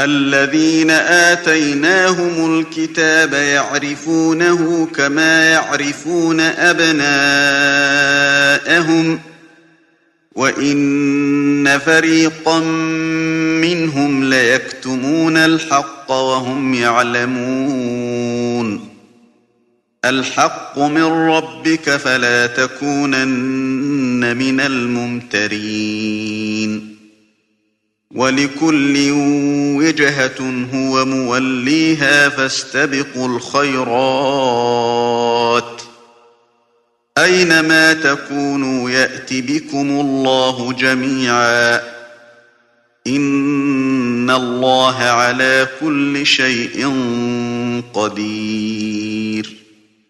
الذين 0.00 0.90
آتيناهم 0.90 2.58
الكتاب 2.58 3.32
يعرفونه 3.32 4.86
كما 4.86 5.50
يعرفون 5.50 6.40
أبناءهم 6.40 7.20
وإن 10.34 11.78
فريقا 11.78 12.58
منهم 13.60 14.30
ليكتمون 14.30 15.36
الحق 15.36 16.10
وهم 16.10 16.74
يعلمون 16.74 18.14
الحق 20.04 20.78
من 20.78 21.04
ربك 21.04 21.90
فلا 21.90 22.46
تكونن 22.46 24.36
من 24.36 24.60
الممترين 24.60 26.63
ولكل 28.14 29.10
وجهة 29.76 30.66
هو 30.74 31.04
موليها 31.04 32.28
فاستبقوا 32.28 33.28
الخيرات. 33.28 34.34
أينما 37.18 37.92
تكونوا 37.92 38.90
يأت 38.90 39.32
بكم 39.32 40.00
الله 40.00 40.72
جميعا. 40.72 41.80
إن 43.06 44.30
الله 44.30 44.96
على 44.96 45.68
كل 45.80 46.26
شيء 46.26 46.92
قدير. 47.94 49.03